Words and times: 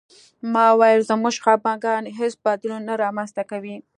ما 0.53 0.65
وویل 0.73 1.01
زموږ 1.09 1.35
خپګان 1.43 2.03
هېڅ 2.19 2.33
بدلون 2.45 2.81
نه 2.89 2.93
رامنځته 3.03 3.43
کوي 3.51 3.75